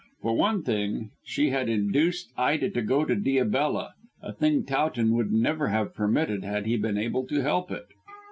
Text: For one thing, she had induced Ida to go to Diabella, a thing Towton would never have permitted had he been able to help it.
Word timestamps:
For 0.23 0.35
one 0.35 0.63
thing, 0.63 1.11
she 1.23 1.51
had 1.51 1.69
induced 1.69 2.31
Ida 2.35 2.71
to 2.71 2.81
go 2.81 3.05
to 3.05 3.15
Diabella, 3.15 3.91
a 4.19 4.33
thing 4.33 4.65
Towton 4.65 5.11
would 5.13 5.31
never 5.31 5.67
have 5.67 5.93
permitted 5.93 6.43
had 6.43 6.65
he 6.65 6.75
been 6.75 6.97
able 6.97 7.27
to 7.27 7.41
help 7.43 7.69
it. 7.69 7.85